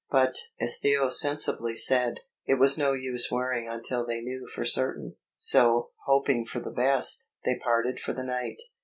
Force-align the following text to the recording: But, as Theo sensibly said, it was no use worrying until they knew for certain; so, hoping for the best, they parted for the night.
But, 0.09 0.35
as 0.59 0.79
Theo 0.79 1.09
sensibly 1.09 1.75
said, 1.75 2.21
it 2.47 2.55
was 2.55 2.75
no 2.75 2.93
use 2.93 3.29
worrying 3.29 3.69
until 3.69 4.03
they 4.03 4.19
knew 4.19 4.47
for 4.55 4.65
certain; 4.65 5.15
so, 5.35 5.91
hoping 6.07 6.43
for 6.47 6.59
the 6.59 6.71
best, 6.71 7.31
they 7.45 7.59
parted 7.63 7.99
for 7.99 8.13
the 8.13 8.23
night. 8.23 8.57